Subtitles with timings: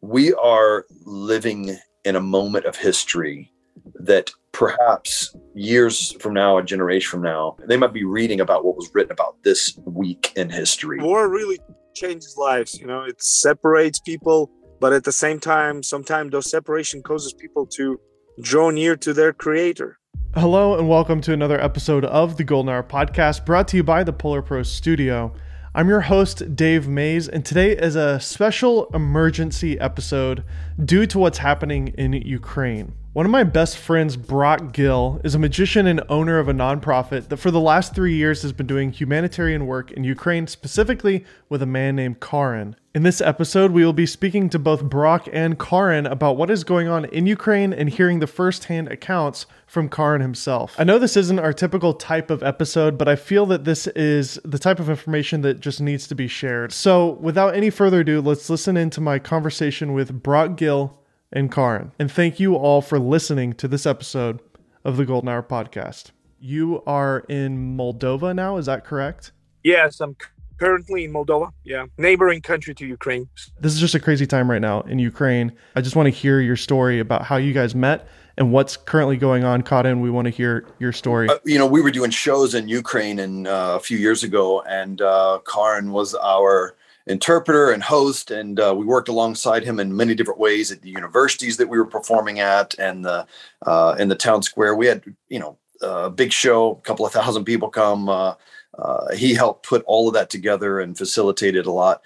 [0.00, 3.52] we are living in a moment of history
[3.94, 8.76] that perhaps years from now, a generation from now, they might be reading about what
[8.76, 11.00] was written about this week in history.
[11.00, 11.58] War really
[11.94, 12.78] changes lives.
[12.78, 14.50] You know, it separates people,
[14.80, 18.00] but at the same time, sometimes those separation causes people to
[18.40, 19.98] draw near to their creator.
[20.34, 24.04] Hello and welcome to another episode of the Golden Hour podcast brought to you by
[24.04, 25.34] the Polar Pro Studio.
[25.78, 30.42] I'm your host, Dave Mays, and today is a special emergency episode
[30.84, 32.94] due to what's happening in Ukraine.
[33.14, 37.28] One of my best friends, Brock Gill, is a magician and owner of a nonprofit
[37.30, 41.62] that for the last three years has been doing humanitarian work in Ukraine, specifically with
[41.62, 42.76] a man named Karin.
[42.94, 46.64] In this episode, we will be speaking to both Brock and Karin about what is
[46.64, 50.74] going on in Ukraine and hearing the firsthand accounts from Karin himself.
[50.78, 54.38] I know this isn't our typical type of episode, but I feel that this is
[54.44, 56.72] the type of information that just needs to be shared.
[56.72, 60.97] So, without any further ado, let's listen into my conversation with Brock Gill
[61.32, 61.92] and Karin.
[61.98, 64.40] And thank you all for listening to this episode
[64.84, 66.10] of the Golden Hour podcast.
[66.40, 69.32] You are in Moldova now, is that correct?
[69.64, 70.16] Yes, I'm
[70.58, 71.50] currently in Moldova.
[71.64, 73.28] Yeah, neighboring country to Ukraine.
[73.60, 75.52] This is just a crazy time right now in Ukraine.
[75.74, 79.16] I just want to hear your story about how you guys met and what's currently
[79.16, 79.62] going on.
[79.62, 81.28] Karin, we want to hear your story.
[81.28, 84.62] Uh, you know, we were doing shows in Ukraine and uh, a few years ago,
[84.62, 86.76] and uh, Karin was our
[87.08, 90.90] interpreter and host, and uh, we worked alongside him in many different ways at the
[90.90, 93.26] universities that we were performing at, and the
[93.66, 94.74] uh, in the town square.
[94.74, 98.08] We had you know a big show, a couple of thousand people come.
[98.08, 98.34] Uh,
[98.78, 102.02] uh he helped put all of that together and facilitated a lot.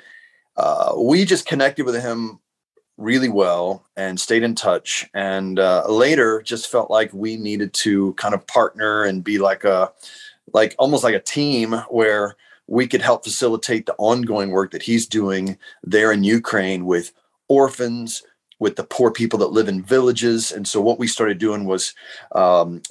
[0.57, 2.39] Uh, we just connected with him
[2.99, 8.13] really well and stayed in touch and uh, later just felt like we needed to
[8.15, 9.91] kind of partner and be like a
[10.53, 15.07] like almost like a team where we could help facilitate the ongoing work that he's
[15.07, 17.13] doing there in Ukraine with
[17.49, 18.23] orphans,
[18.59, 20.53] with the poor people that live in villages.
[20.53, 21.95] And so what we started doing was
[22.33, 22.83] um,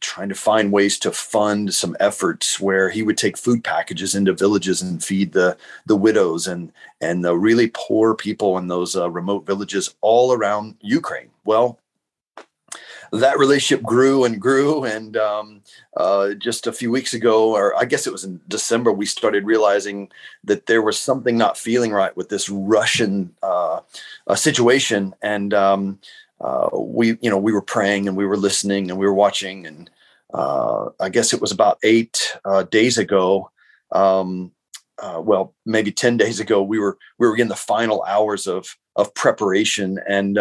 [0.00, 4.32] trying to find ways to fund some efforts where he would take food packages into
[4.32, 9.10] villages and feed the the widows and and the really poor people in those uh,
[9.10, 11.30] remote villages all around Ukraine.
[11.44, 11.79] Well,
[13.12, 14.84] that relationship grew and grew.
[14.84, 15.62] And um,
[15.96, 19.44] uh, just a few weeks ago, or I guess it was in December, we started
[19.44, 20.10] realizing
[20.44, 23.80] that there was something not feeling right with this Russian uh,
[24.26, 25.14] uh, situation.
[25.22, 25.98] And um,
[26.40, 29.66] uh, we, you know, we were praying and we were listening and we were watching.
[29.66, 29.90] And
[30.32, 33.50] uh, I guess it was about eight uh, days ago.
[33.92, 34.52] Um,
[35.18, 39.14] well, maybe ten days ago, we were we were in the final hours of of
[39.14, 40.38] preparation, and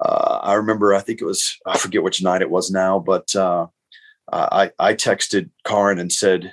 [0.00, 3.34] uh, I remember, I think it was, I forget which night it was now, but
[3.36, 3.66] uh,
[4.32, 6.52] I, I texted Karin and said,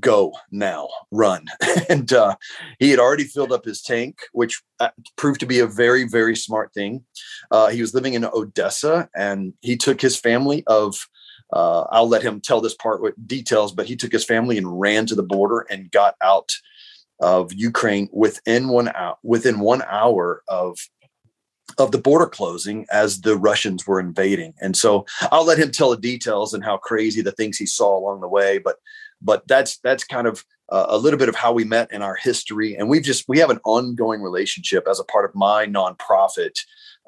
[0.00, 1.46] go now, run.
[1.88, 2.36] and uh,
[2.78, 6.36] he had already filled up his tank, which uh, proved to be a very, very
[6.36, 7.04] smart thing.
[7.50, 11.08] Uh, he was living in Odessa and he took his family of,
[11.52, 14.80] uh, I'll let him tell this part with details, but he took his family and
[14.80, 16.50] ran to the border and got out
[17.20, 20.78] of Ukraine within one hour, within one hour of
[21.78, 24.54] of the border closing as the Russians were invading.
[24.60, 27.98] And so I'll let him tell the details and how crazy the things he saw
[27.98, 28.58] along the way.
[28.58, 28.76] But
[29.20, 32.16] but that's that's kind of uh, a little bit of how we met in our
[32.16, 36.58] history, and we've just we have an ongoing relationship as a part of my nonprofit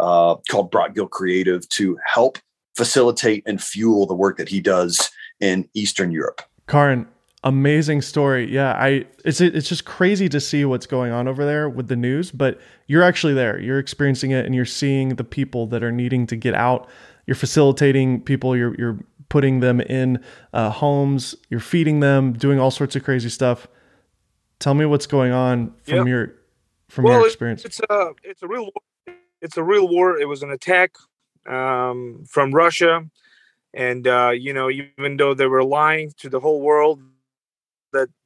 [0.01, 2.39] uh, called Brock Gill Creative to help
[2.77, 6.43] facilitate and fuel the work that he does in Eastern Europe.
[6.69, 7.07] Karin,
[7.45, 8.53] amazing story.
[8.53, 11.97] Yeah i it's it's just crazy to see what's going on over there with the
[11.97, 13.61] news but you're actually there.
[13.61, 16.89] You're experiencing it and you're seeing the people that are needing to get out.
[17.27, 18.57] You're facilitating people.
[18.57, 21.35] You're you're putting them in uh, homes.
[21.51, 23.69] You're feeding them doing all sorts of crazy stuff.
[24.59, 26.07] Tell me what's going on from yep.
[26.07, 26.35] your
[26.89, 27.65] from well, your experience.
[27.65, 29.15] it's a it's a real war.
[29.43, 30.19] it's a real war.
[30.19, 30.97] It was an attack
[31.47, 33.07] um, from russia.
[33.75, 37.03] And uh, you know even though they were lying to the whole world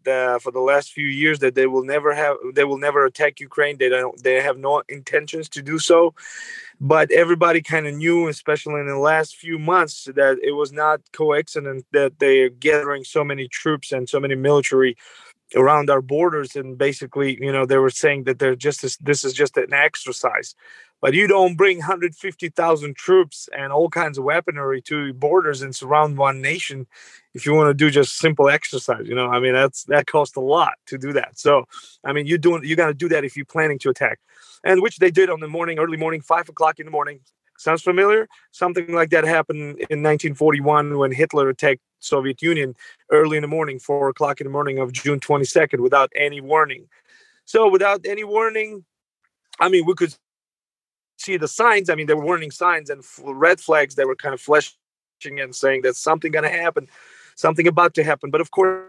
[0.07, 3.41] uh, for the last few years that they will never have they will never attack
[3.41, 3.79] Ukraine.
[3.79, 6.15] They don't they have no intentions to do so.
[6.81, 11.01] But everybody kind of knew, especially in the last few months, that it was not
[11.13, 14.97] coincident that they are gathering so many troops and so many military
[15.55, 19.23] around our borders and basically you know they were saying that they're just this, this
[19.23, 20.55] is just an exercise
[21.03, 26.17] but you don't bring 150,000 troops and all kinds of weaponry to borders and surround
[26.17, 26.87] one nation
[27.35, 29.27] if you want to do just simple exercise you know?
[29.27, 31.39] I mean that's that costs a lot to do that.
[31.39, 31.67] So
[32.05, 34.21] i mean you're doing you got to do that if you're planning to attack.
[34.65, 37.21] And which they did on the morning early morning five o'clock in the morning.
[37.59, 38.29] Sounds familiar?
[38.51, 42.75] Something like that happened in 1941 when hitler attacked soviet union
[43.11, 46.89] early in the morning four o'clock in the morning of june 22nd without any warning.
[47.45, 48.85] So without any warning
[49.59, 50.15] i mean we could
[51.23, 51.89] see the signs.
[51.89, 54.75] I mean, there were warning signs and red flags that were kind of flashing
[55.25, 56.89] and saying that something going to happen,
[57.37, 58.31] something about to happen.
[58.31, 58.89] But of course,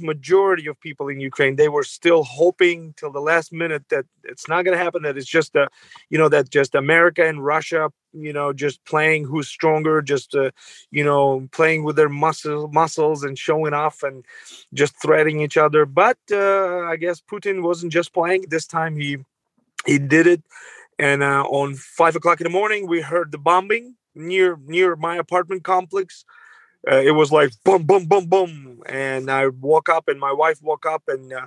[0.00, 4.48] majority of people in Ukraine they were still hoping till the last minute that it's
[4.48, 5.02] not going to happen.
[5.02, 5.68] That it's just a,
[6.08, 10.50] you know, that just America and Russia, you know, just playing who's stronger, just uh,
[10.90, 14.24] you know, playing with their muscle muscles and showing off and
[14.72, 15.84] just threatening each other.
[15.84, 18.96] But uh, I guess Putin wasn't just playing this time.
[18.96, 19.18] He
[19.86, 20.42] he did it
[20.98, 25.16] and uh, on five o'clock in the morning we heard the bombing near near my
[25.16, 26.24] apartment complex.
[26.90, 28.82] Uh, it was like boom boom boom boom.
[28.86, 31.46] And i woke up and my wife woke up and uh,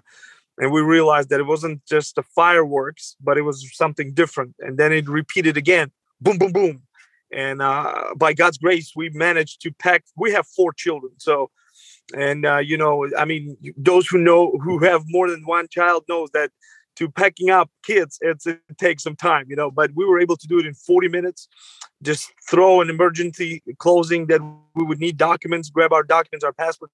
[0.58, 4.56] and we realized that it wasn't just the fireworks but it was something different.
[4.60, 5.92] And then it repeated again
[6.22, 6.84] boom boom boom.
[7.32, 11.14] And uh, by god's grace we managed to pack we have four children.
[11.18, 11.52] So
[12.16, 16.06] and uh, you know i mean those who know who have more than one child
[16.08, 16.52] knows that
[16.98, 18.44] to packing up kids it
[18.78, 21.48] takes some time you know but we were able to do it in 40 minutes.
[22.04, 24.42] Just throw an emergency closing that
[24.76, 26.94] we would need documents grab our documents our passports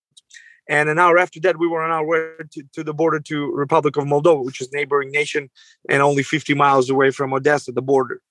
[0.70, 2.20] and an hour after that we were on our way
[2.52, 5.50] to, to the border to republic of moldova which is neighboring nation
[5.90, 8.22] and only 50 miles away from odessa the border.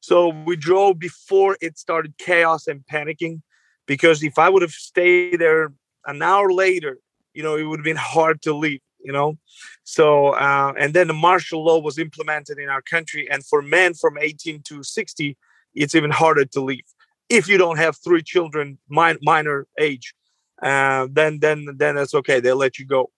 [0.00, 3.42] So we drove before it started chaos and panicking
[3.86, 5.72] because if i would have stayed there
[6.06, 6.98] an hour later
[7.34, 9.38] you know it would have been hard to leave you know?
[9.84, 13.94] So uh, and then the martial law was implemented in our country and for men
[13.94, 15.36] from 18 to 60
[15.74, 16.88] it's even harder to leave.
[17.28, 20.12] If you don't have three children min- minor age
[20.60, 23.10] uh, then then then that's okay they'll let you go.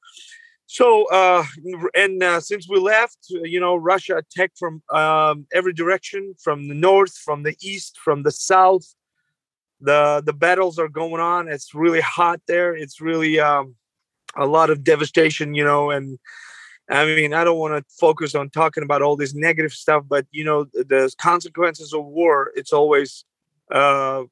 [0.66, 1.44] So uh,
[1.94, 6.74] and uh, since we left you know russia attacked from um, every direction from the
[6.74, 8.86] north from the east from the south.
[9.80, 13.76] The the battles are going on it's really hot there it's really um,
[14.38, 16.18] a lot of devastation, you know, and
[16.90, 20.26] I mean, I don't want to focus on talking about all this negative stuff, but
[20.30, 23.24] you know, the consequences of war, it's always
[23.70, 24.22] uh,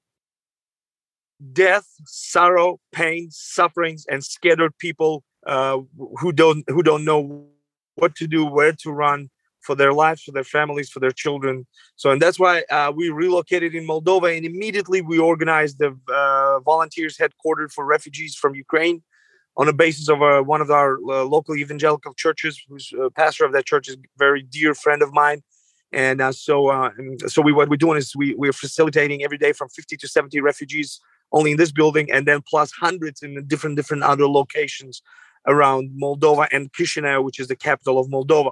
[1.53, 5.79] death, sorrow, pain, sufferings, and scattered people uh,
[6.19, 7.44] who don't who don't know
[7.97, 9.29] what to do, where to run
[9.61, 11.67] for their lives, for their families, for their children.
[11.97, 16.61] So, and that's why uh, we relocated in Moldova, and immediately we organized the uh,
[16.61, 19.02] volunteers headquartered for refugees from Ukraine
[19.56, 23.44] on the basis of uh, one of our uh, local evangelical churches, who's uh, pastor
[23.44, 25.43] of that church is very dear friend of mine.
[25.93, 26.91] And uh, so, uh,
[27.26, 30.41] so we what we're doing is we we're facilitating every day from 50 to 70
[30.41, 31.00] refugees
[31.32, 35.00] only in this building, and then plus hundreds in different different other locations
[35.47, 38.50] around Moldova and Chisinau, which is the capital of Moldova.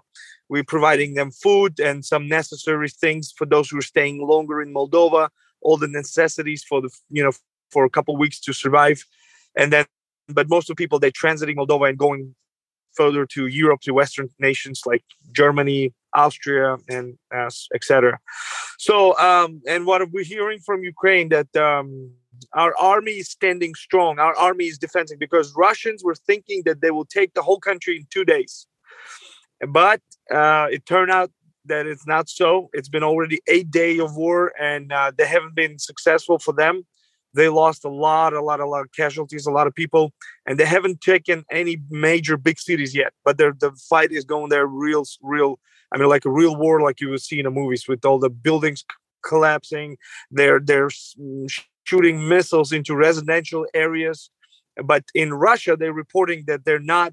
[0.48, 4.72] We're providing them food and some necessary things for those who are staying longer in
[4.72, 5.28] Moldova,
[5.60, 7.32] all the necessities for the you know
[7.70, 9.04] for a couple weeks to survive,
[9.56, 9.84] and then
[10.28, 12.34] but most of the people they're transiting Moldova and going
[12.94, 18.18] further to Europe to Western nations like Germany, Austria, and uh, etc.
[18.78, 22.10] So, um, and what we're hearing from Ukraine that um,
[22.52, 26.90] our army is standing strong, our army is defending because Russians were thinking that they
[26.90, 28.66] will take the whole country in two days,
[29.68, 30.00] but
[30.32, 31.30] uh, it turned out
[31.66, 32.68] that it's not so.
[32.72, 36.86] It's been already eight day of war, and uh, they haven't been successful for them.
[37.34, 40.12] They lost a lot, a lot, a lot of casualties, a lot of people,
[40.46, 43.12] and they haven't taken any major big cities yet.
[43.24, 45.58] But the fight is going there real, real.
[45.92, 48.18] I mean, like a real war, like you would see in the movies, with all
[48.18, 48.84] the buildings
[49.24, 49.96] collapsing.
[50.30, 50.90] They're they're
[51.84, 54.30] shooting missiles into residential areas,
[54.84, 57.12] but in Russia, they're reporting that they're not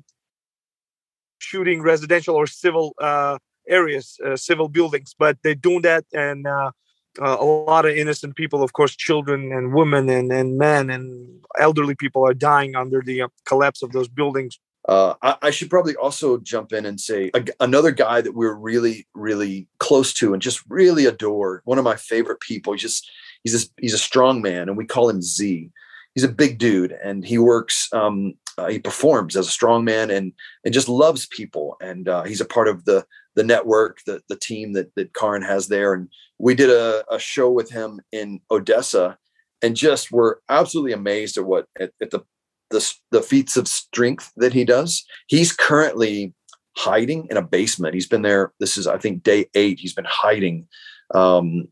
[1.40, 3.38] shooting residential or civil uh,
[3.68, 6.46] areas, uh, civil buildings, but they're doing that and.
[6.46, 6.72] Uh,
[7.20, 11.42] uh, a lot of innocent people, of course, children and women and, and men and
[11.60, 14.60] elderly people are dying under the uh, collapse of those buildings.
[14.88, 18.56] Uh, I, I, should probably also jump in and say a, another guy that we're
[18.56, 21.62] really, really close to and just really adore.
[21.66, 22.74] One of my favorite people.
[22.74, 23.12] He's just
[23.44, 25.70] he's a, he's a strong man, and we call him Z.
[26.16, 27.90] He's a big dude, and he works.
[27.94, 30.34] Um, uh, he performs as a strong man and
[30.66, 31.78] and just loves people.
[31.80, 35.42] And uh, he's a part of the the network, the the team that that Karin
[35.42, 35.94] has there.
[35.94, 39.18] And we did a, a show with him in Odessa,
[39.62, 42.22] and just were absolutely amazed at what at, at the,
[42.70, 45.06] the the feats of strength that he does.
[45.28, 46.34] He's currently
[46.78, 47.94] hiding in a basement.
[47.94, 48.54] He's been there.
[48.60, 49.80] This is I think day eight.
[49.80, 50.68] He's been hiding.
[51.14, 51.68] Um,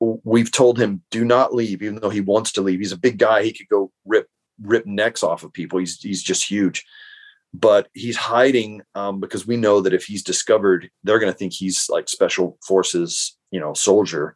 [0.00, 2.80] we've told him do not leave, even though he wants to leave.
[2.80, 3.42] He's a big guy.
[3.42, 4.28] He could go rip
[4.62, 5.78] rip necks off of people.
[5.78, 6.84] He's he's just huge
[7.54, 11.52] but he's hiding um, because we know that if he's discovered, they're going to think
[11.52, 14.34] he's like special forces, you know, soldier.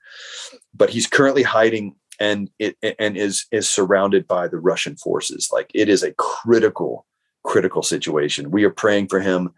[0.73, 5.49] But he's currently hiding and it and is is surrounded by the Russian forces.
[5.53, 7.07] Like it is a critical,
[7.43, 8.53] critical situation.
[8.53, 9.51] We are praying for him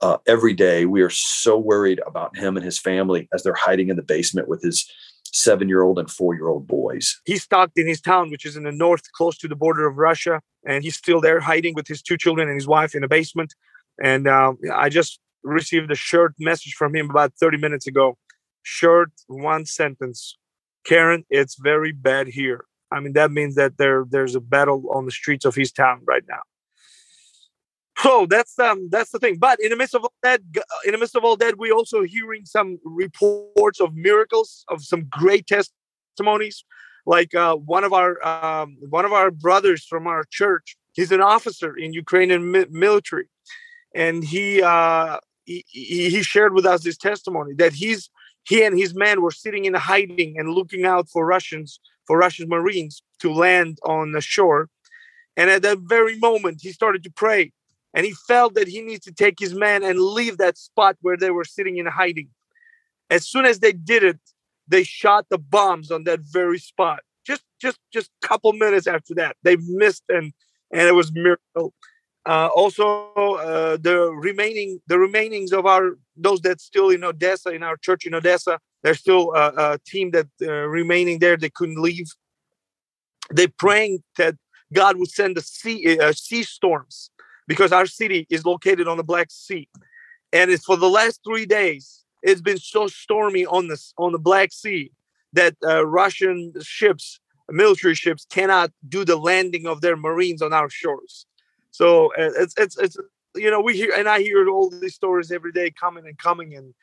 [0.00, 0.84] uh, every day.
[0.84, 4.48] We are so worried about him and his family as they're hiding in the basement
[4.48, 4.90] with his
[5.36, 7.20] seven year old and four year old boys.
[7.24, 9.96] He's stuck in his town, which is in the north, close to the border of
[9.96, 10.40] Russia.
[10.66, 13.54] And he's still there hiding with his two children and his wife in a basement.
[14.02, 18.16] And uh, I just received a short message from him about 30 minutes ago.
[18.62, 20.36] Short, one sentence.
[20.84, 22.64] Karen, it's very bad here.
[22.92, 26.02] I mean, that means that there there's a battle on the streets of his town
[26.06, 26.40] right now.
[27.98, 29.36] So that's um that's the thing.
[29.38, 30.40] But in the midst of all that,
[30.84, 35.06] in the midst of all that, we also hearing some reports of miracles, of some
[35.10, 36.64] great testimonies.
[37.06, 41.20] Like uh, one of our um, one of our brothers from our church, he's an
[41.20, 43.28] officer in Ukrainian mi- military,
[43.94, 48.10] and he, uh, he he shared with us this testimony that he's
[48.42, 52.48] he and his men were sitting in hiding and looking out for Russians for Russian
[52.48, 54.68] Marines to land on the shore.
[55.36, 57.52] And at that very moment, he started to pray
[57.96, 61.16] and he felt that he needs to take his men and leave that spot where
[61.16, 62.28] they were sitting in hiding.
[63.08, 64.20] As soon as they did it,
[64.68, 67.00] they shot the bombs on that very spot.
[67.26, 70.32] Just, just, just couple minutes after that, they missed and
[70.72, 71.72] and it was miracle.
[72.26, 77.62] Uh, also, uh, the remaining the remainings of our those that still in Odessa in
[77.62, 81.36] our church in Odessa, there's still a, a team that uh, remaining there.
[81.36, 82.08] They couldn't leave.
[83.32, 84.34] They praying that
[84.72, 87.10] God would send the sea uh, sea storms
[87.46, 89.68] because our city is located on the Black Sea,
[90.32, 92.04] and it's for the last three days.
[92.22, 94.90] It's been so stormy on this on the Black Sea
[95.32, 100.70] that uh, Russian ships, military ships, cannot do the landing of their Marines on our
[100.70, 101.26] shores.
[101.70, 102.96] So uh, it's it's it's
[103.34, 106.54] you know we hear and I hear all these stories every day coming and coming
[106.56, 106.74] and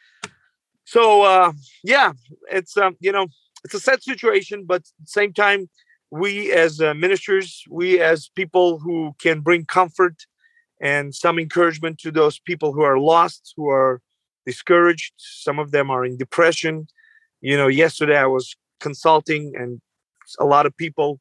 [0.85, 1.53] so uh,
[1.83, 2.13] yeah,
[2.51, 3.27] it's um, you know
[3.63, 5.69] it's a sad situation, but at the same time
[6.11, 10.25] we as uh, ministers, we as people who can bring comfort
[10.81, 14.01] and some encouragement to those people who are lost, who are
[14.45, 15.13] discouraged.
[15.17, 16.87] Some of them are in depression.
[17.41, 19.81] You know, yesterday I was consulting and
[20.39, 21.19] a lot of people,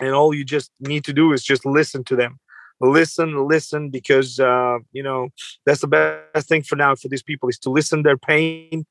[0.00, 2.38] and all you just need to do is just listen to them.
[2.80, 5.28] Listen, listen, because uh, you know
[5.64, 8.84] that's the best thing for now for these people is to listen their pain,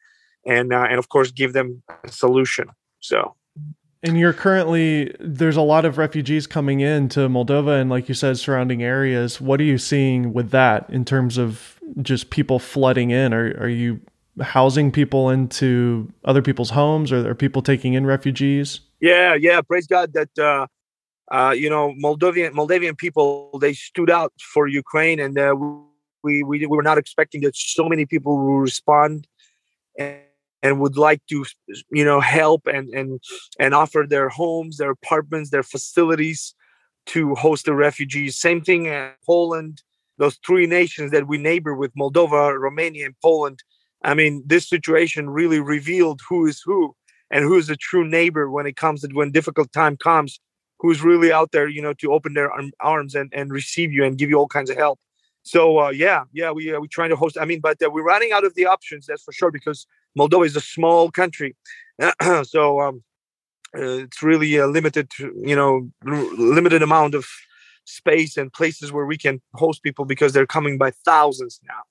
[0.45, 2.69] and uh, and of course give them a solution.
[2.99, 3.35] So
[4.05, 8.13] and you're currently there's a lot of refugees coming in to Moldova and like you
[8.13, 9.41] said surrounding areas.
[9.41, 13.33] What are you seeing with that in terms of just people flooding in?
[13.33, 13.99] Are are you
[14.41, 18.81] housing people into other people's homes or are people taking in refugees?
[18.99, 20.67] Yeah, yeah, praise God that uh
[21.31, 25.55] uh, you know, Moldovan Moldavian people they stood out for Ukraine, and uh,
[26.23, 29.27] we, we we were not expecting that so many people will respond.
[29.97, 30.19] And,
[30.65, 31.45] and would like to
[31.91, 33.21] you know help and and
[33.59, 36.55] and offer their homes their apartments their facilities
[37.05, 38.35] to host the refugees.
[38.35, 39.83] Same thing in poland.
[40.17, 43.59] Those three nations that we neighbor with moldova romania and poland
[44.09, 46.95] i mean this situation really revealed who is who
[47.33, 50.39] and who is a true neighbor when it comes to when difficult time comes
[50.79, 54.17] who's really out there you know to open their arms and, and receive you and
[54.17, 54.97] give you all kinds of help.
[55.43, 58.09] So uh, yeah yeah we uh, we trying to host i mean but uh, we're
[58.13, 59.85] running out of the options that's for sure because
[60.17, 61.55] Moldova is a small country,
[62.43, 63.03] so um,
[63.77, 67.25] uh, it's really a limited, you know, limited amount of
[67.85, 71.81] space and places where we can host people because they're coming by thousands now,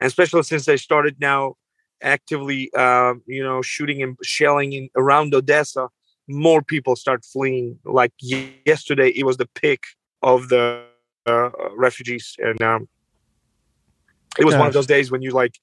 [0.00, 1.54] and especially since they started now
[2.02, 5.88] actively, uh, you know, shooting and shelling in around Odessa.
[6.30, 7.78] More people start fleeing.
[7.84, 8.12] Like
[8.66, 9.80] yesterday, it was the peak
[10.22, 10.84] of the
[11.26, 12.88] uh, refugees, and um,
[14.38, 15.58] it was one of those days when you like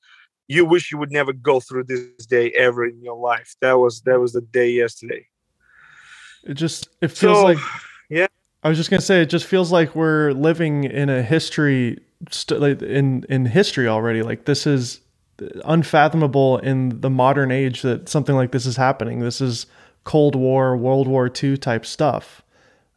[0.47, 3.55] you wish you would never go through this day ever in your life.
[3.61, 5.27] That was that was the day yesterday.
[6.43, 7.57] It just it feels so, like
[8.09, 8.27] yeah.
[8.63, 11.99] I was just gonna say it just feels like we're living in a history
[12.29, 14.21] st- like in in history already.
[14.21, 15.01] Like this is
[15.65, 19.19] unfathomable in the modern age that something like this is happening.
[19.19, 19.65] This is
[20.03, 22.41] Cold War, World War II type stuff.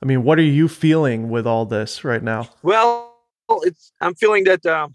[0.03, 2.49] I mean, what are you feeling with all this right now?
[2.63, 3.17] Well,
[3.63, 4.89] it's I'm feeling that uh,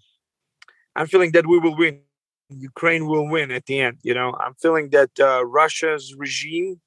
[0.96, 2.03] I'm feeling that we will win.
[2.60, 3.98] Ukraine will win at the end.
[4.04, 6.82] You know, I'm feeling that uh, Russia's regime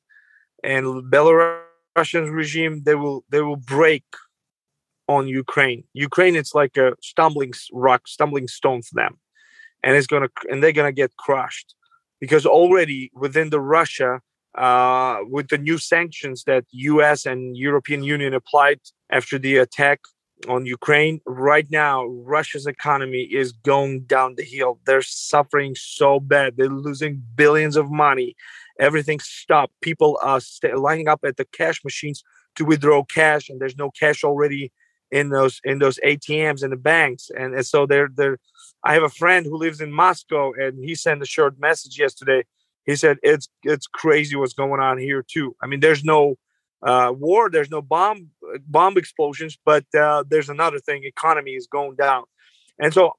[0.63, 4.05] and Belarusian regime they will they will break
[5.09, 5.85] on Ukraine.
[5.93, 9.19] Ukraine it's like a stumbling rock, stumbling stone for them,
[9.83, 11.75] and it's gonna and they're gonna get crushed
[12.21, 14.21] because already within the Russia.
[14.57, 17.27] Uh, with the new sanctions that U.S.
[17.27, 18.81] and European Union applied
[19.11, 20.01] after the attack
[20.49, 21.21] on Ukraine.
[21.27, 24.79] Right now, Russia's economy is going down the hill.
[24.87, 26.57] They're suffering so bad.
[26.57, 28.37] They're losing billions of money.
[28.79, 29.73] Everything stopped.
[29.81, 32.23] People are st- lining up at the cash machines
[32.57, 34.73] to withdraw cash, and there's no cash already
[35.11, 38.39] in those in those ATMs and the banks, and, and so they're they're.
[38.85, 42.45] I have a friend who lives in Moscow, and he sent a short message yesterday.
[42.85, 45.57] He said it's it's crazy what's going on here too.
[45.63, 46.37] I mean, there's no
[46.83, 48.31] uh, war, there's no bomb
[48.67, 52.25] bomb explosions, but uh, there's another thing: economy is going down,
[52.79, 53.13] and so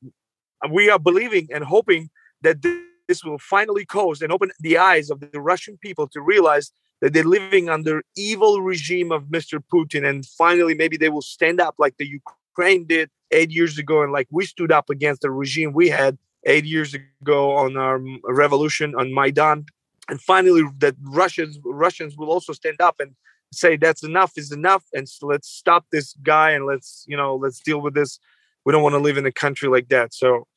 [0.71, 2.09] we are believing and hoping
[2.41, 2.61] that
[3.07, 6.71] this will finally close and open the eyes of the Russian people to realize
[7.01, 9.61] that they're living under evil regime of Mr.
[9.73, 14.03] Putin, and finally maybe they will stand up like the Ukraine did eight years ago,
[14.03, 17.99] and like we stood up against the regime we had eight years ago on our
[18.23, 19.65] revolution on Maidan,
[20.09, 23.15] and finally that Russians Russians will also stand up and
[23.51, 27.35] say that's enough is enough, and so let's stop this guy and let's you know
[27.35, 28.19] let's deal with this.
[28.65, 30.13] We don't want to live in a country like that.
[30.13, 30.47] So,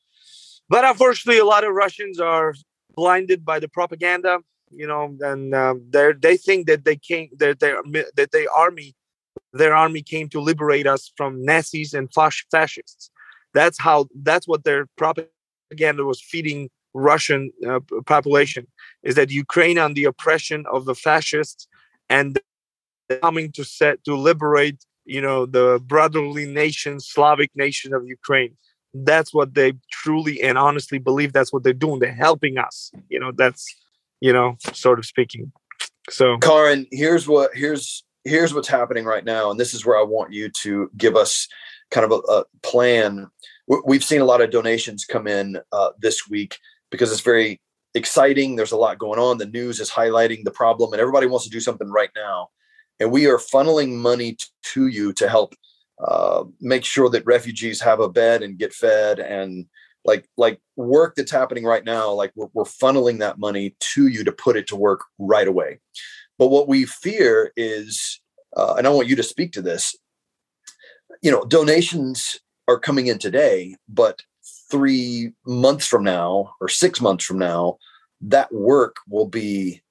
[0.69, 2.53] but unfortunately, a lot of Russians are
[2.95, 4.39] blinded by the propaganda
[4.71, 7.81] you know, and um, they they think that they came that their
[8.15, 8.95] that their army
[9.53, 13.11] their army came to liberate us from Nazis and fascists.
[13.53, 18.67] That's how that's what their propaganda was feeding Russian uh, population
[19.03, 21.67] is that Ukraine on the oppression of the fascists
[22.09, 22.39] and
[23.19, 28.55] coming to set to liberate you know the brotherly nation Slavic nation of Ukraine.
[28.93, 31.31] That's what they truly and honestly believe.
[31.31, 31.99] That's what they're doing.
[31.99, 32.91] They're helping us.
[33.09, 33.65] You know that's
[34.21, 35.51] you know, sort of speaking.
[36.09, 40.03] So, Karin, here's what here's here's what's happening right now, and this is where I
[40.03, 41.47] want you to give us
[41.89, 43.27] kind of a, a plan.
[43.85, 46.57] We've seen a lot of donations come in uh, this week
[46.89, 47.59] because it's very
[47.95, 48.55] exciting.
[48.55, 49.37] There's a lot going on.
[49.37, 52.49] The news is highlighting the problem, and everybody wants to do something right now.
[52.99, 54.37] And we are funneling money
[54.73, 55.55] to you to help
[56.03, 59.65] uh, make sure that refugees have a bed and get fed and
[60.03, 64.23] like like work that's happening right now like we're, we're funneling that money to you
[64.23, 65.79] to put it to work right away.
[66.39, 68.21] But what we fear is
[68.55, 69.95] uh, and i want you to speak to this
[71.21, 74.21] you know donations are coming in today but
[74.69, 77.77] three months from now or six months from now
[78.21, 79.81] that work will be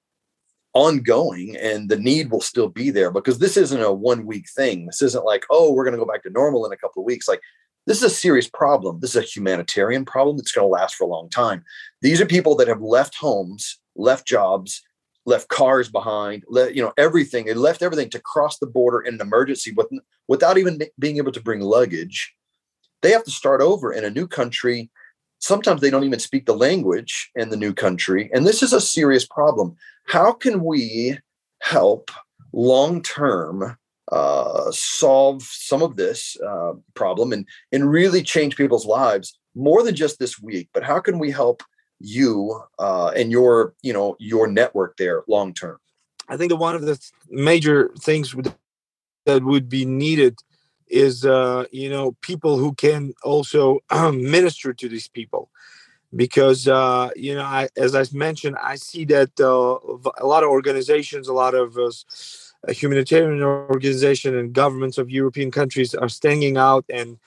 [0.75, 4.87] ongoing and the need will still be there because this isn't a one week thing
[4.87, 7.07] this isn't like oh we're going to go back to normal in a couple of
[7.07, 7.41] weeks like
[7.87, 9.01] this is a serious problem.
[9.01, 11.65] This is a humanitarian problem that's going to last for a long time.
[12.03, 14.83] These are people that have left homes, left jobs,
[15.27, 17.47] left cars behind, let, you know, everything.
[17.47, 19.89] They left everything to cross the border in an emergency with,
[20.29, 22.35] without even being able to bring luggage.
[23.03, 24.91] They have to start over in a new country.
[25.41, 28.31] Sometimes they don't even speak the language in the new country.
[28.33, 29.77] And this is a serious problem.
[30.07, 31.19] How can we
[31.61, 32.11] help
[32.53, 33.77] long term
[34.11, 39.95] uh, solve some of this uh, problem and and really change people's lives more than
[39.95, 40.69] just this week.
[40.75, 41.63] But how can we help
[42.01, 45.79] you uh, and your you know your network there long term?
[46.29, 46.99] I think that one of the
[47.29, 48.35] major things
[49.27, 50.39] that would be needed
[50.91, 53.81] is uh, you know people who can also
[54.13, 55.51] minister to these people
[56.15, 59.79] because uh, you know I, as I mentioned, I see that uh,
[60.19, 61.91] a lot of organizations, a lot of uh,
[62.73, 67.19] humanitarian organization and governments of European countries are standing out and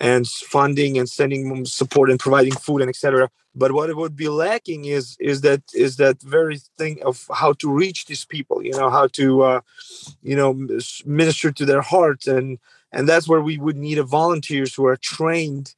[0.00, 3.30] and funding and sending support and providing food and etc.
[3.54, 7.52] But what it would be lacking is is that is that very thing of how
[7.54, 8.64] to reach these people.
[8.64, 9.60] You know how to uh,
[10.22, 10.54] you know
[11.04, 12.58] minister to their hearts and
[12.92, 15.74] and that's where we would need a volunteers who are trained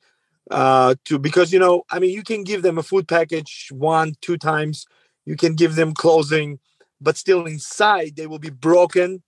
[0.50, 4.14] uh, to because you know I mean you can give them a food package one
[4.20, 4.87] two times
[5.24, 6.59] you can give them clothing
[7.00, 9.22] but still inside they will be broken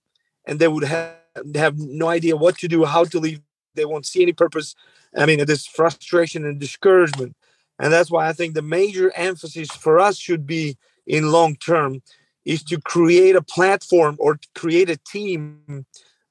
[0.47, 1.17] and they would have,
[1.53, 3.41] have no idea what to do, how to leave.
[3.75, 4.73] They won't see any purpose.
[5.15, 7.35] I mean, this frustration and discouragement.
[7.77, 12.01] And that's why I think the major emphasis for us should be in long term
[12.43, 15.85] is to create a platform or create a team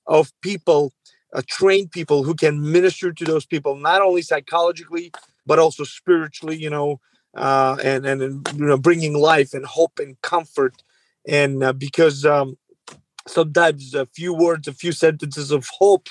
[0.06, 0.92] of people,
[1.36, 5.12] uh, trained people who can minister to those people, not only psychologically,
[5.46, 7.00] but also spiritually, you know,
[7.36, 10.74] uh, and, and, you know, bringing life and hope and comfort
[11.28, 12.58] and uh, because um,
[13.28, 16.08] sometimes a few words, a few sentences of hope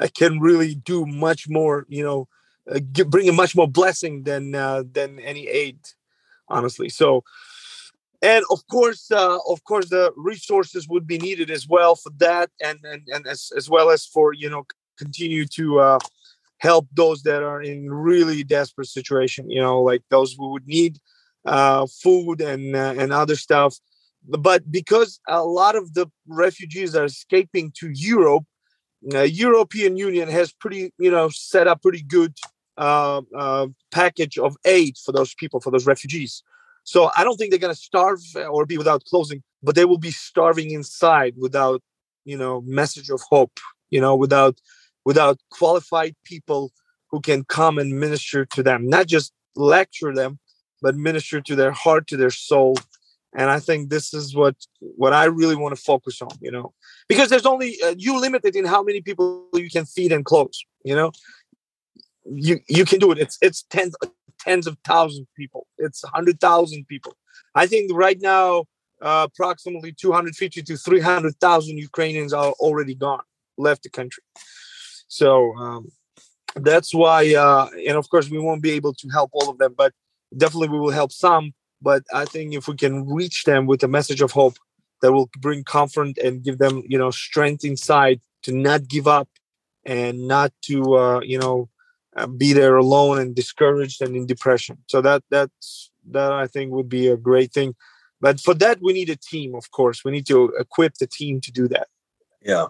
[0.00, 1.86] uh, can really do much more.
[1.88, 2.28] You know,
[2.72, 5.78] uh, bring a much more blessing than uh, than any aid,
[6.48, 6.88] honestly.
[6.88, 7.24] So,
[8.24, 12.50] and of course, uh, of course, the resources would be needed as well for that,
[12.62, 14.64] and and, and as as well as for you know
[14.98, 15.98] continue to uh,
[16.58, 19.50] help those that are in really desperate situation.
[19.50, 20.98] You know, like those who would need
[21.44, 23.78] uh, food and uh, and other stuff
[24.26, 28.44] but because a lot of the refugees are escaping to Europe,
[29.12, 32.34] uh, European Union has pretty, you know, set up pretty good
[32.78, 36.42] uh, package of aid for those people, for those refugees.
[36.84, 38.20] So I don't think they're going to starve
[38.50, 41.82] or be without clothing, but they will be starving inside without,
[42.24, 43.58] you know, message of hope,
[43.90, 44.60] you know, without
[45.04, 46.72] without qualified people
[47.10, 50.38] who can come and minister to them, not just lecture them,
[50.82, 52.76] but minister to their heart, to their soul.
[53.36, 56.72] And I think this is what what I really want to focus on, you know,
[57.08, 60.52] because there's only uh, you limited in how many people you can feed and clothe,
[60.84, 61.12] you know.
[62.26, 63.18] You you can do it.
[63.18, 63.94] It's it's tens
[64.44, 65.66] tens of thousands of people.
[65.78, 67.16] It's hundred thousand people.
[67.54, 68.64] I think right now
[69.04, 73.22] uh, approximately 250 to 300,000 Ukrainians are already gone,
[73.58, 74.22] left the country.
[75.08, 75.92] So um,
[76.56, 79.74] that's why, uh, and of course, we won't be able to help all of them,
[79.76, 79.92] but
[80.36, 81.52] definitely we will help some.
[81.82, 84.56] But I think if we can reach them with a message of hope
[85.02, 89.28] that will bring comfort and give them, you know, strength inside to not give up
[89.84, 91.68] and not to, uh, you know,
[92.36, 94.78] be there alone and discouraged and in depression.
[94.86, 97.74] So that that's that I think would be a great thing.
[98.20, 99.54] But for that, we need a team.
[99.54, 101.88] Of course, we need to equip the team to do that.
[102.42, 102.66] Yeah.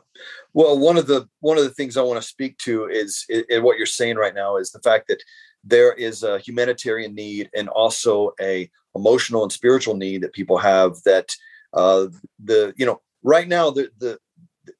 [0.53, 3.61] Well, one of the one of the things I want to speak to is, is
[3.61, 5.23] what you're saying right now is the fact that
[5.65, 11.03] there is a humanitarian need and also a emotional and spiritual need that people have
[11.05, 11.31] that
[11.73, 12.07] uh,
[12.43, 14.19] the you know right now the the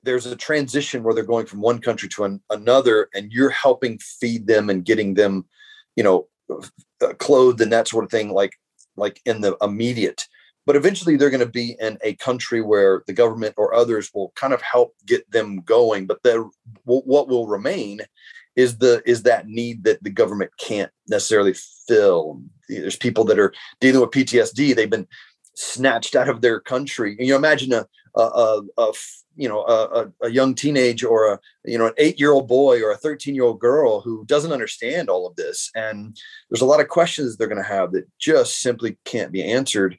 [0.03, 3.99] there's a transition where they're going from one country to an, another and you're helping
[3.99, 5.45] feed them and getting them
[5.97, 8.53] you know uh, clothed and that sort of thing like
[8.97, 10.27] like in the immediate.
[10.67, 14.33] But eventually they're going to be in a country where the government or others will
[14.35, 16.49] kind of help get them going but the
[16.85, 18.01] what will remain
[18.57, 21.55] is the is that need that the government can't necessarily
[21.89, 22.41] fill.
[22.69, 25.09] There's people that are dealing with ptsd they've been
[25.55, 27.17] snatched out of their country.
[27.19, 28.93] And you imagine a a, a, a
[29.37, 32.83] you know a, a, young teenage or a you know an eight year old boy
[32.83, 35.71] or a 13 year old girl who doesn't understand all of this.
[35.75, 36.17] And
[36.49, 39.99] there's a lot of questions they're going to have that just simply can't be answered.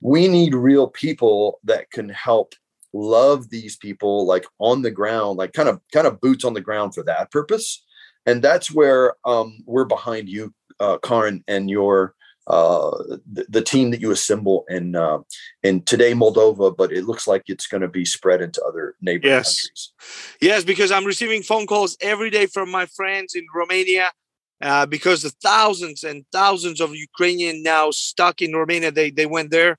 [0.00, 2.54] We need real people that can help
[2.92, 6.60] love these people like on the ground like kind of kind of boots on the
[6.60, 7.84] ground for that purpose.
[8.24, 12.14] And that's where um, we're behind you uh, Karin and your
[12.46, 12.90] uh,
[13.32, 15.18] the, the, team that you assemble in uh,
[15.64, 19.32] in today Moldova, but it looks like it's going to be spread into other neighboring
[19.32, 19.62] yes.
[19.62, 19.92] countries.
[20.40, 24.12] Yes, because I'm receiving phone calls every day from my friends in Romania.
[24.62, 29.50] Uh, because the thousands and thousands of Ukrainian now stuck in Romania, they they went
[29.50, 29.76] there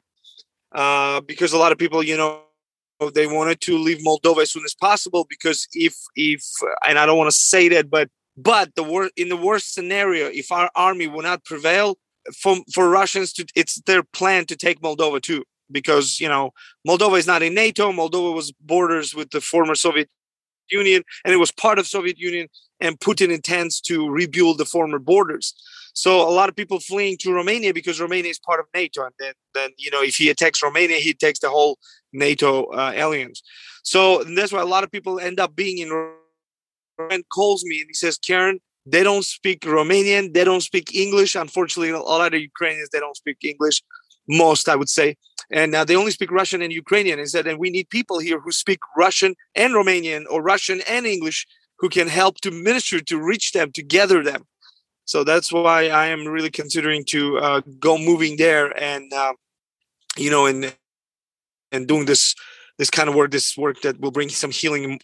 [0.73, 2.41] uh, because a lot of people, you know,
[3.13, 6.43] they wanted to leave Moldova as soon as possible because if if
[6.87, 10.27] and I don't want to say that, but but the wor- in the worst scenario,
[10.27, 11.97] if our army will not prevail,
[12.35, 16.51] for for Russians to it's their plan to take Moldova too because you know
[16.87, 17.91] Moldova is not in NATO.
[17.91, 20.09] Moldova was borders with the former Soviet
[20.69, 22.47] Union and it was part of Soviet Union
[22.79, 25.53] and Putin intends to rebuild the former borders.
[25.93, 29.15] So a lot of people fleeing to Romania because Romania is part of NATO, and
[29.19, 31.79] then, then you know if he attacks Romania, he takes the whole
[32.13, 33.41] NATO uh, alliance.
[33.83, 36.13] So that's why a lot of people end up being in.
[37.11, 41.35] And calls me and he says, "Karin, they don't speak Romanian, they don't speak English.
[41.35, 43.81] Unfortunately, a lot of Ukrainians they don't speak English.
[44.29, 45.15] Most, I would say,
[45.51, 47.25] and uh, they only speak Russian and Ukrainian.
[47.25, 51.47] Said, and we need people here who speak Russian and Romanian or Russian and English
[51.79, 54.45] who can help to minister to reach them to gather them
[55.05, 59.33] so that's why i am really considering to uh, go moving there and uh,
[60.17, 60.75] you know and
[61.71, 62.35] and doing this
[62.77, 64.99] this kind of work this work that will bring some healing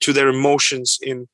[0.00, 1.28] to their emotions in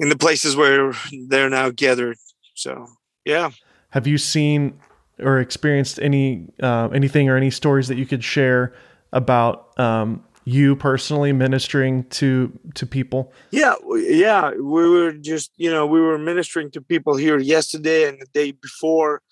[0.00, 0.92] in the places where
[1.28, 2.16] they're now gathered.
[2.54, 2.88] So
[3.24, 3.50] yeah.
[3.90, 4.80] Have you seen
[5.20, 8.74] or experienced any uh, anything or any stories that you could share
[9.12, 13.32] about um, you personally ministering to to people?
[13.50, 14.50] Yeah yeah.
[14.54, 18.52] We were just you know we were ministering to people here yesterday and the day
[18.52, 19.22] before.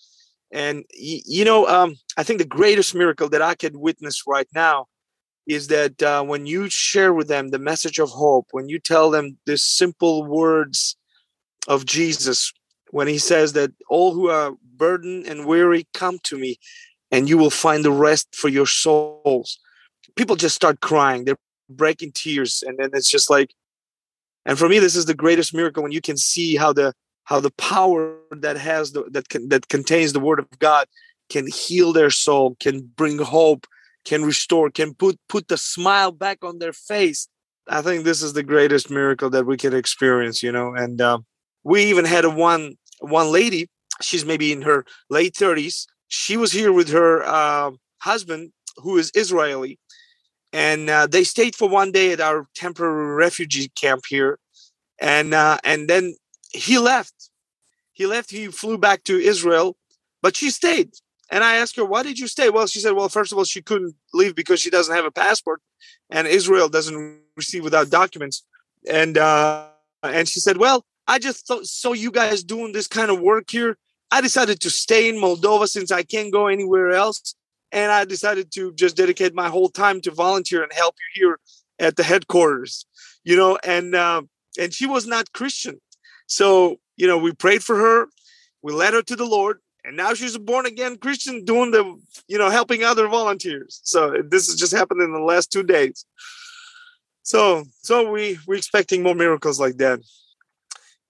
[0.53, 4.87] And you know um, i think the greatest miracle that i can witness right now
[5.49, 9.11] is that uh, when you share with them the message of hope when you tell
[9.11, 10.97] them the simple words
[11.67, 12.53] of jesus
[12.91, 16.57] when he says that all who are burdened and weary come to me
[17.11, 19.59] and you will find the rest for your souls.
[20.17, 21.25] People just start crying.
[21.25, 21.37] They're
[21.69, 23.53] breaking tears and then it's just like
[24.47, 27.41] and for me this is the greatest miracle when you can see how the how
[27.41, 30.87] the power that has the, that can, that contains the word of god
[31.29, 33.67] can heal their soul can bring hope
[34.09, 37.21] can restore can put put the smile back on their face
[37.69, 41.19] i think this is the greatest miracle that we can experience you know and uh,
[41.71, 42.65] we even had a one
[43.01, 43.63] one lady
[44.07, 44.85] she's maybe in her
[45.17, 45.77] late 30s
[46.09, 47.71] she was here with her uh,
[48.11, 49.79] husband who is israeli
[50.53, 54.39] and uh, they stayed for one day at our temporary refugee camp here,
[55.01, 56.15] and uh, and then
[56.53, 57.31] he left.
[57.93, 58.31] He left.
[58.31, 59.77] He flew back to Israel,
[60.23, 60.91] but she stayed.
[61.31, 63.45] And I asked her, "Why did you stay?" Well, she said, "Well, first of all,
[63.45, 65.61] she couldn't leave because she doesn't have a passport,
[66.11, 68.45] and Israel doesn't receive without documents.
[68.89, 69.67] and uh,
[70.03, 73.51] and she said, "Well, I just thought, saw you guys doing this kind of work
[73.51, 73.77] here.
[74.11, 77.35] I decided to stay in Moldova since I can't go anywhere else,
[77.73, 81.39] and I decided to just dedicate my whole time to volunteer and help you here
[81.79, 82.87] at the headquarters.
[83.25, 84.23] You know, and uh,
[84.59, 85.81] and she was not Christian,
[86.27, 88.07] so you know we prayed for her,
[88.63, 91.85] we led her to the Lord, and now she's a born again Christian doing the
[92.27, 93.81] you know helping other volunteers.
[93.85, 96.05] So this has just happened in the last two days.
[97.23, 100.01] So so we we're expecting more miracles like that.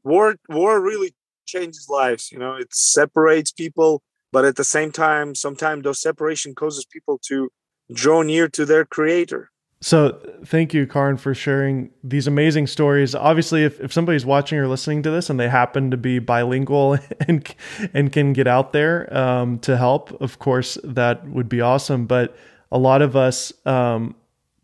[0.04, 1.14] War war really
[1.46, 2.31] changes lives.
[2.31, 4.02] You know, it separates people,
[4.33, 7.50] but at the same time, sometimes those separation causes people to
[7.92, 9.50] draw near to their creator.
[9.81, 13.14] So thank you, Karin, for sharing these amazing stories.
[13.14, 16.99] Obviously, if, if somebody's watching or listening to this and they happen to be bilingual
[17.29, 17.55] and
[17.95, 22.07] and can get out there um, to help, of course, that would be awesome.
[22.07, 22.37] But
[22.73, 24.17] a lot of us um,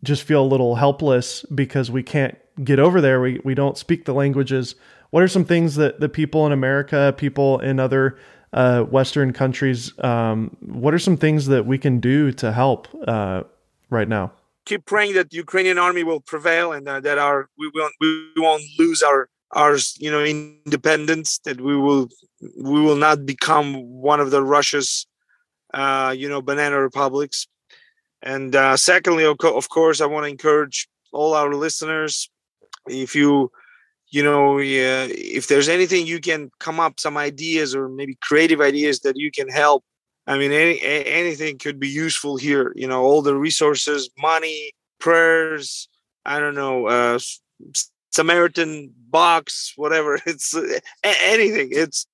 [0.03, 3.21] just feel a little helpless because we can't get over there.
[3.21, 4.75] We we don't speak the languages.
[5.11, 8.17] What are some things that the people in America, people in other
[8.51, 13.43] uh, Western countries, um, what are some things that we can do to help uh,
[13.89, 14.33] right now?
[14.65, 18.31] Keep praying that the Ukrainian army will prevail and uh, that our we won't we
[18.37, 21.39] won't lose our our you know independence.
[21.45, 22.09] That we will
[22.41, 25.05] we will not become one of the Russia's
[25.73, 27.47] uh, you know banana republics.
[28.21, 32.29] And uh, secondly, of course, I want to encourage all our listeners
[32.87, 33.51] if you
[34.09, 38.99] you know if there's anything you can come up some ideas or maybe creative ideas
[39.01, 39.83] that you can help
[40.27, 45.87] i mean any, anything could be useful here you know all the resources money prayers
[46.25, 47.19] i don't know uh
[48.11, 50.55] samaritan box whatever it's
[51.03, 52.07] anything it's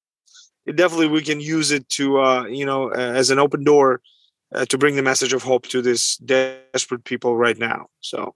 [0.66, 4.02] it definitely we can use it to uh you know as an open door
[4.54, 7.88] uh, to bring the message of hope to this desperate people right now.
[8.02, 8.36] So.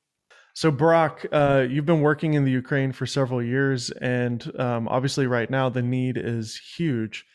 [0.54, 5.28] So Brock, uh, you've been working in the Ukraine for several years, and um, obviously,
[5.28, 7.26] right now the need is huge.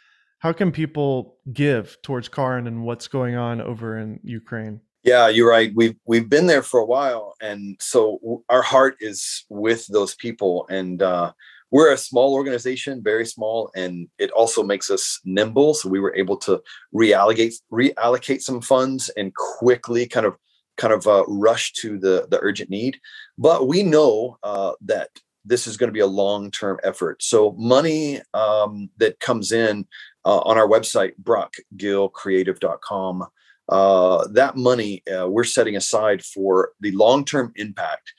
[0.41, 4.81] How can people give towards Karin and what's going on over in Ukraine?
[5.03, 5.71] Yeah, you're right.
[5.75, 10.67] We've we've been there for a while, and so our heart is with those people.
[10.71, 11.33] And uh,
[11.71, 15.75] we're a small organization, very small, and it also makes us nimble.
[15.75, 16.63] So we were able to
[16.95, 20.37] reallocate reallocate some funds and quickly kind of
[20.79, 22.99] kind of uh, rush to the the urgent need.
[23.37, 25.11] But we know uh, that
[25.51, 27.23] this is going to be a long term effort.
[27.23, 29.87] So money um, that comes in
[30.25, 33.27] uh, on our website, brockgillcreative.com,
[33.69, 38.15] uh, that money uh, we're setting aside for the long term impact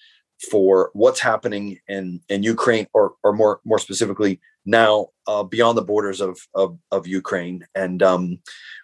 [0.49, 5.83] for what's happening in in Ukraine, or or more more specifically now uh, beyond the
[5.83, 7.65] borders of of, of Ukraine.
[7.75, 8.39] And um,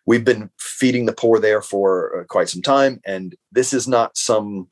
[0.06, 3.02] we've been feeding the poor there for uh, quite some time.
[3.06, 4.70] And this is not some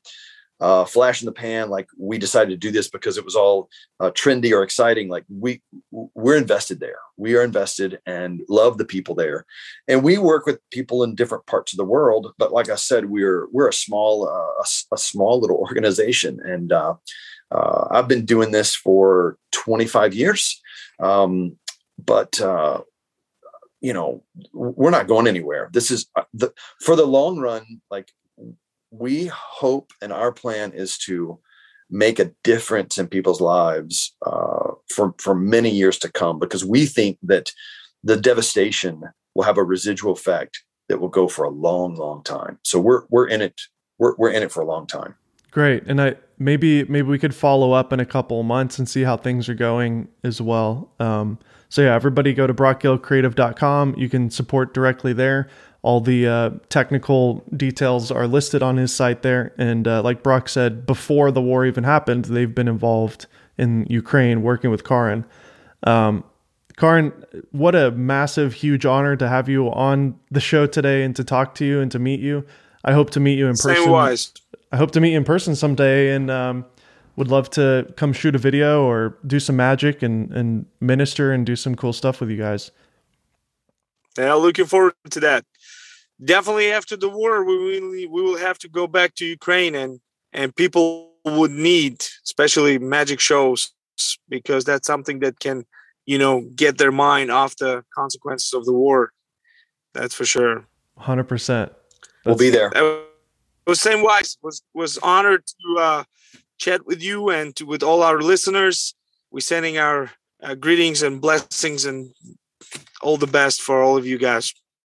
[0.60, 3.68] uh, flash in the pan like we decided to do this because it was all
[4.00, 6.98] uh, trendy or exciting like we we're invested there.
[7.16, 9.44] We are invested and love the people there.
[9.86, 13.06] And we work with people in different parts of the world but like i said
[13.06, 16.40] we're we're a small uh, a, a, small little organization.
[16.42, 16.94] And uh,
[17.50, 20.60] uh, i've been doing this for 25 years.
[20.98, 21.58] Um,
[21.98, 22.80] but uh,
[23.80, 25.68] you know we're not going anywhere.
[25.72, 28.10] This is the for the long run like
[28.98, 31.38] we hope and our plan is to
[31.90, 36.86] make a difference in people's lives uh, for for many years to come because we
[36.86, 37.52] think that
[38.02, 39.02] the devastation
[39.34, 42.58] will have a residual effect that will go for a long long time.
[42.64, 43.60] So we're we're in it
[43.98, 45.14] we're, we're in it for a long time.
[45.50, 45.84] Great.
[45.86, 49.16] And i maybe maybe we could follow up in a couple months and see how
[49.16, 50.92] things are going as well.
[51.00, 55.48] Um, so yeah everybody go to brockgillcreative.com you can support directly there
[55.86, 59.54] all the uh, technical details are listed on his site there.
[59.56, 64.42] And uh, like Brock said, before the war even happened, they've been involved in Ukraine
[64.42, 65.24] working with Karin.
[65.84, 66.24] Um,
[66.76, 67.12] Karin,
[67.52, 71.54] what a massive, huge honor to have you on the show today and to talk
[71.54, 72.44] to you and to meet you.
[72.84, 73.76] I hope to meet you in person.
[73.76, 74.34] Same wise.
[74.72, 76.64] I hope to meet you in person someday and um,
[77.14, 81.46] would love to come shoot a video or do some magic and, and minister and
[81.46, 82.72] do some cool stuff with you guys.
[84.18, 85.44] Yeah, looking forward to that
[86.24, 90.00] definitely after the war we will we will have to go back to Ukraine and
[90.32, 93.72] and people would need especially magic shows
[94.28, 95.64] because that's something that can
[96.06, 99.12] you know get their mind off the consequences of the war.
[99.92, 100.66] That's for sure.
[101.00, 101.70] 100%
[102.24, 102.70] we'll be there.
[102.74, 103.06] It
[103.66, 106.04] was same wise was was honored to uh
[106.58, 108.94] chat with you and to, with all our listeners.
[109.30, 110.10] We're sending our
[110.42, 112.14] uh, greetings and blessings and
[113.02, 114.54] all the best for all of you guys